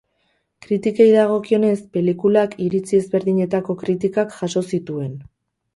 [0.65, 5.19] Kritikei dagokionez, pelikulak iritzi ezberdinetako kritikak jaso zituen.